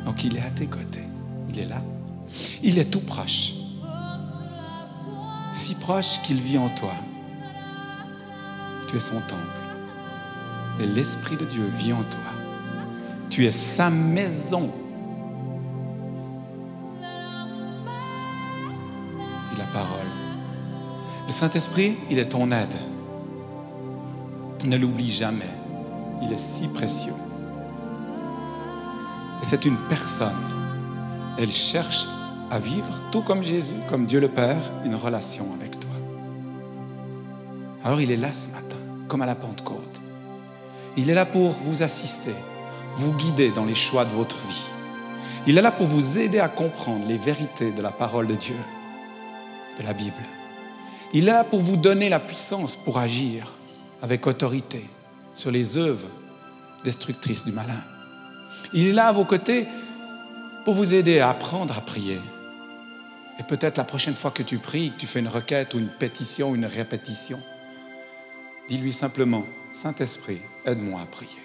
[0.04, 1.04] Donc il est à tes côtés,
[1.48, 1.82] il est là.
[2.62, 3.54] Il est tout proche
[5.54, 6.92] si proche qu'il vit en toi.
[8.88, 9.60] Tu es son temple.
[10.80, 12.43] Et l'Esprit de Dieu vit en toi.
[13.34, 14.70] Tu es sa maison.
[19.50, 20.06] Dit la parole.
[21.26, 22.72] Le Saint-Esprit, il est ton aide.
[24.64, 25.50] Ne l'oublie jamais.
[26.22, 27.16] Il est si précieux.
[29.42, 30.30] Et c'est une personne.
[31.36, 32.06] Elle cherche
[32.52, 35.90] à vivre, tout comme Jésus, comme Dieu le Père, une relation avec toi.
[37.82, 38.76] Alors il est là ce matin,
[39.08, 40.00] comme à la Pentecôte.
[40.96, 42.36] Il est là pour vous assister,
[42.96, 44.66] vous guider dans les choix de votre vie.
[45.46, 48.56] Il est là pour vous aider à comprendre les vérités de la parole de Dieu,
[49.78, 50.14] de la Bible.
[51.12, 53.52] Il est là pour vous donner la puissance pour agir
[54.02, 54.84] avec autorité
[55.34, 56.08] sur les œuvres
[56.82, 57.80] destructrices du malin.
[58.72, 59.66] Il est là à vos côtés
[60.64, 62.18] pour vous aider à apprendre à prier.
[63.38, 65.90] Et peut-être la prochaine fois que tu pries, que tu fais une requête ou une
[65.98, 67.38] pétition une répétition,
[68.68, 71.43] dis-lui simplement, Saint-Esprit, aide-moi à prier.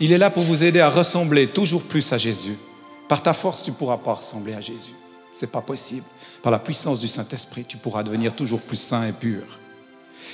[0.00, 2.56] Il est là pour vous aider à ressembler toujours plus à Jésus.
[3.06, 4.94] Par ta force, tu ne pourras pas ressembler à Jésus.
[5.34, 6.06] Ce n'est pas possible.
[6.42, 9.58] Par la puissance du Saint-Esprit, tu pourras devenir toujours plus saint et pur.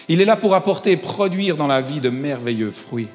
[0.09, 3.09] Il est là pour apporter et produire dans la vie de merveilleux fruits.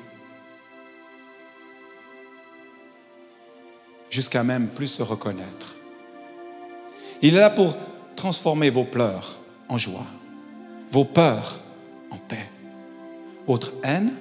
[4.10, 5.76] Jusqu'à même plus se reconnaître.
[7.22, 7.78] Il est là pour
[8.18, 9.38] transformer vos pleurs
[9.70, 10.06] en joie,
[10.92, 11.62] vos peurs
[12.10, 12.50] en paix,
[13.48, 14.12] votre haine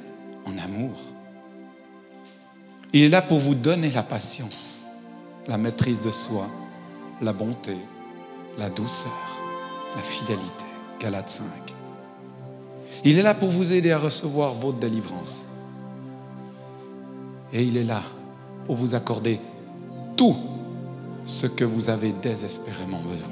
[0.44, 1.09] en amour.
[2.92, 4.84] Il est là pour vous donner la patience,
[5.46, 6.48] la maîtrise de soi,
[7.22, 7.76] la bonté,
[8.58, 9.12] la douceur,
[9.94, 10.64] la fidélité.
[10.98, 11.46] Galates 5.
[13.04, 15.44] Il est là pour vous aider à recevoir votre délivrance.
[17.52, 18.02] Et il est là
[18.66, 19.40] pour vous accorder
[20.16, 20.36] tout
[21.24, 23.30] ce que vous avez désespérément besoin.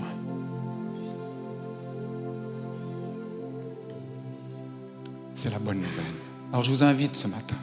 [5.34, 6.04] C'est la bonne nouvelle.
[6.52, 7.56] Alors je vous invite ce matin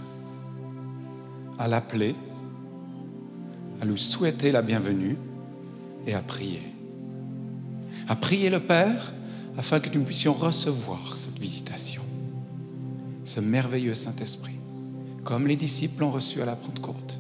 [1.57, 2.15] à l'appeler,
[3.81, 5.17] à lui souhaiter la bienvenue
[6.07, 6.61] et à prier.
[8.07, 9.13] À prier le Père
[9.57, 12.01] afin que nous puissions recevoir cette visitation,
[13.23, 14.55] ce merveilleux Saint-Esprit,
[15.23, 17.17] comme les disciples l'ont reçu à la Pentecôte.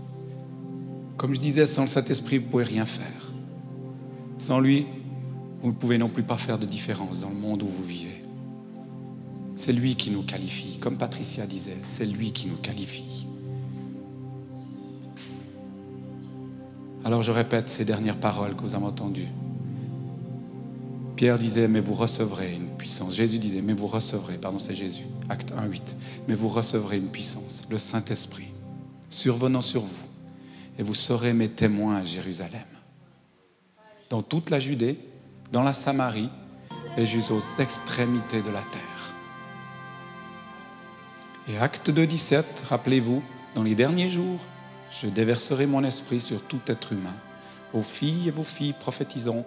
[1.17, 3.31] Comme je disais, sans le Saint-Esprit, vous ne pouvez rien faire.
[4.37, 4.85] Sans lui,
[5.61, 8.21] vous ne pouvez non plus pas faire de différence dans le monde où vous vivez.
[9.55, 10.77] C'est lui qui nous qualifie.
[10.79, 13.25] Comme Patricia disait, c'est lui qui nous qualifie.
[17.05, 19.27] Alors je répète ces dernières paroles que vous avez entendues.
[21.15, 23.13] Pierre disait, mais vous recevrez une puissance.
[23.13, 25.95] Jésus disait, mais vous recevrez, pardon, c'est Jésus, acte 1, 8,
[26.27, 28.47] mais vous recevrez une puissance, le Saint-Esprit,
[29.11, 30.07] survenant sur vous,
[30.79, 32.65] et vous serez mes témoins à Jérusalem,
[34.09, 34.97] dans toute la Judée,
[35.51, 36.29] dans la Samarie
[36.97, 39.13] et jusqu'aux extrémités de la terre.
[41.49, 43.21] Et acte 2, 17, rappelez-vous,
[43.53, 44.39] dans les derniers jours,
[45.01, 47.15] je déverserai mon esprit sur tout être humain.
[47.73, 49.45] Vos filles et vos filles prophétiseront.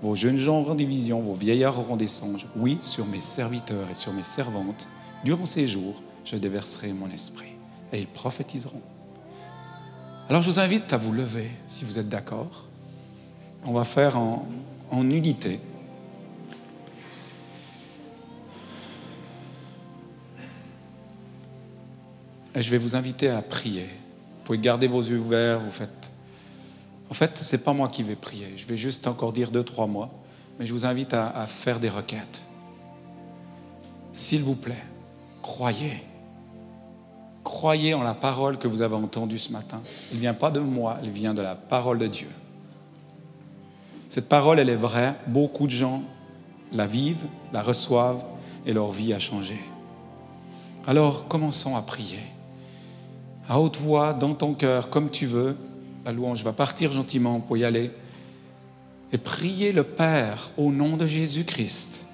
[0.00, 2.46] Vos jeunes gens auront des visions, vos vieillards auront des songes.
[2.56, 4.88] Oui, sur mes serviteurs et sur mes servantes,
[5.24, 7.52] durant ces jours, je déverserai mon esprit.
[7.92, 8.82] Et ils prophétiseront.
[10.28, 12.64] Alors je vous invite à vous lever, si vous êtes d'accord.
[13.64, 14.46] On va faire en,
[14.90, 15.60] en unité.
[22.54, 23.88] Et je vais vous inviter à prier.
[24.48, 26.10] Vous pouvez garder vos yeux ouverts, vous faites.
[27.10, 28.54] En fait, ce n'est pas moi qui vais prier.
[28.56, 30.08] Je vais juste encore dire deux, trois mots.
[30.58, 32.46] Mais je vous invite à, à faire des requêtes.
[34.14, 34.82] S'il vous plaît,
[35.42, 36.02] croyez.
[37.44, 39.82] Croyez en la parole que vous avez entendue ce matin.
[40.10, 42.30] Elle ne vient pas de moi, elle vient de la parole de Dieu.
[44.08, 45.14] Cette parole, elle est vraie.
[45.26, 46.02] Beaucoup de gens
[46.72, 48.24] la vivent, la reçoivent
[48.64, 49.60] et leur vie a changé.
[50.86, 52.20] Alors, commençons à prier
[53.48, 55.56] à haute voix, dans ton cœur, comme tu veux.
[56.04, 57.90] La louange va partir gentiment pour y aller.
[59.12, 62.04] Et prier le Père au nom de Jésus-Christ,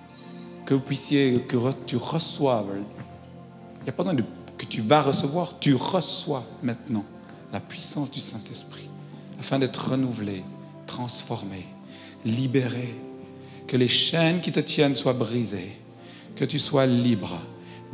[0.65, 2.67] que vous puissiez, que tu reçoives.
[3.81, 4.25] Il n'y a pas besoin
[4.57, 7.05] que tu vas recevoir, tu reçois maintenant
[7.53, 8.89] la puissance du Saint-Esprit,
[9.41, 10.45] afin d'être renouvelé,
[10.87, 11.67] transformé,
[12.25, 12.95] libéré,
[13.67, 15.73] que les chaînes qui te tiennent soient brisées,
[16.37, 17.39] que tu sois libre,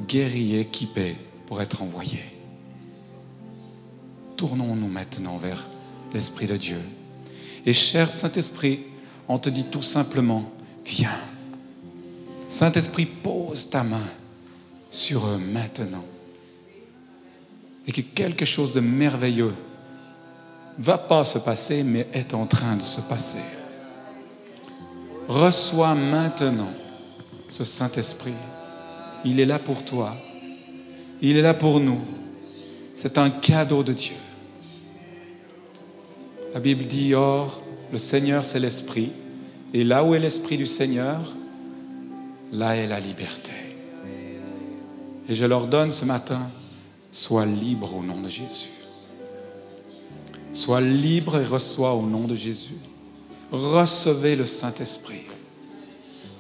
[0.07, 1.17] guéri, équipé
[1.47, 2.40] pour être envoyé
[4.41, 5.67] tournons-nous maintenant vers
[6.15, 6.81] l'Esprit de Dieu.
[7.67, 8.81] Et cher Saint-Esprit,
[9.29, 10.51] on te dit tout simplement,
[10.83, 11.21] viens.
[12.47, 14.09] Saint-Esprit, pose ta main
[14.91, 16.07] sur eux maintenant.
[17.87, 19.53] Et que quelque chose de merveilleux
[20.79, 23.45] va pas se passer, mais est en train de se passer.
[25.29, 26.73] Reçois maintenant
[27.51, 28.33] ce Saint-Esprit.
[29.23, 30.17] Il est là pour toi.
[31.21, 32.01] Il est là pour nous.
[32.95, 34.17] C'est un cadeau de Dieu.
[36.53, 37.61] La Bible dit, or,
[37.93, 39.11] le Seigneur, c'est l'Esprit,
[39.73, 41.21] Et là où est l'Esprit du Seigneur,
[42.53, 43.53] là est la liberté.
[45.29, 46.51] Et je leur donne ce matin,
[47.13, 48.71] sois libre au nom de Jésus.
[50.53, 52.79] Sois libre et reçois au nom de Jésus.
[53.53, 55.23] Recevez le Saint-Esprit.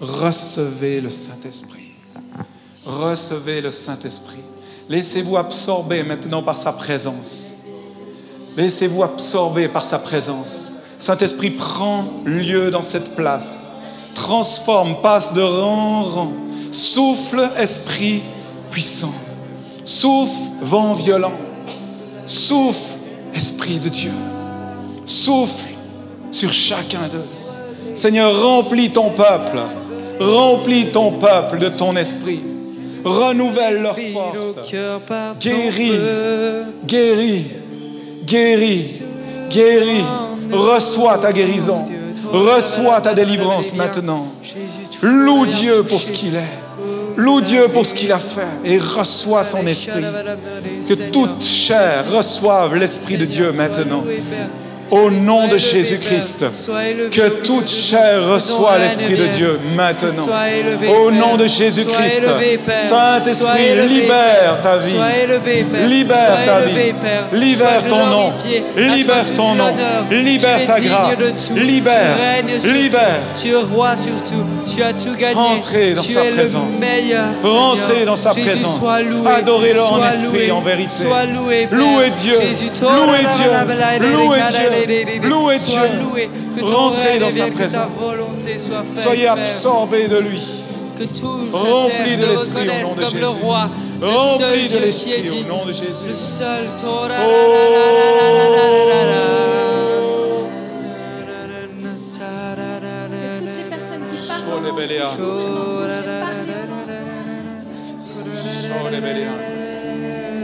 [0.01, 1.93] Recevez le Saint-Esprit.
[2.85, 4.43] Recevez le Saint-Esprit.
[4.89, 7.50] Laissez-vous absorber maintenant par sa présence.
[8.57, 10.71] Laissez-vous absorber par sa présence.
[10.99, 13.73] Saint-Esprit prend lieu dans cette place.
[14.15, 16.33] Transforme, passe de rang en rang.
[16.73, 18.23] Souffle, esprit
[18.71, 19.15] puissant.
[19.85, 21.33] Souffle, vent violent.
[22.27, 22.97] Souffle,
[23.35, 24.13] Esprit de Dieu.
[25.07, 25.75] Souffle
[26.31, 27.25] sur chacun d'eux.
[27.95, 29.61] Seigneur, remplis ton peuple.
[30.21, 32.41] Remplis ton peuple de ton esprit.
[33.05, 34.57] Renouvelle leur force.
[35.41, 35.93] Guéris,
[36.85, 37.47] guéris,
[38.31, 39.03] guéris,
[39.51, 40.05] guéris.
[40.53, 41.85] Reçois ta guérison.
[42.33, 44.29] Reçois ta délivrance maintenant.
[45.03, 46.59] Loue Dieu pour ce qu'il est.
[47.17, 50.05] Loue Dieu pour ce qu'il a fait et reçois son esprit.
[50.89, 54.05] Que toute chair reçoive l'esprit de Dieu maintenant.
[54.91, 56.47] Au nom de Jésus-Christ,
[57.11, 60.27] que toute chair reçoive l'Esprit de Dieu maintenant.
[60.89, 62.25] Au nom de Jésus-Christ,
[62.77, 64.95] Saint-Esprit, libère ta vie.
[65.87, 66.93] Libère ta vie.
[67.33, 68.33] Libère ton nom.
[68.77, 69.75] Libère ton nom.
[70.11, 71.51] Libère ta grâce.
[71.55, 72.17] Libère.
[72.65, 73.21] Libère.
[73.41, 74.45] Tu es roi surtout.
[74.67, 75.35] Tu as tout gagné.
[75.35, 76.81] Rentrez dans sa présence.
[77.43, 78.81] Rentrez dans sa présence.
[79.39, 81.05] Adorez-le en esprit en vérité.
[81.71, 82.39] Louez Dieu.
[82.83, 83.51] Louez Dieu.
[84.01, 84.80] Louez Dieu.
[84.87, 85.81] Louez Dieu.
[86.01, 86.31] loué.
[86.57, 87.89] Que ton Rentrez dans sa présence.
[87.97, 89.03] volonté soit faite.
[89.03, 90.43] Soyez absorbés de lui.
[90.99, 93.43] Que tout Remplis le de l'esprit au nom de comme le Jésus.
[93.43, 93.71] roi,
[94.01, 96.05] le seul Remplis de Dieu qui est l'esprit au nom de Jésus.
[96.09, 96.69] le seul
[104.77, 105.11] Beléa.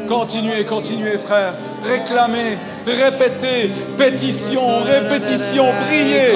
[0.08, 1.54] Continuez, continuez, frères.
[1.82, 2.58] Réclamez,
[2.92, 6.32] répétez, pétition, répétition, priez.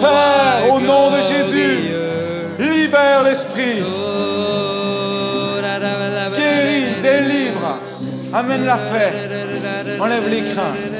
[0.00, 1.90] Père, au nom de Jésus,
[2.58, 3.82] libère l'esprit,
[6.36, 7.78] guéris, délivre,
[8.32, 9.12] amène la paix,
[10.00, 10.94] enlève les craintes.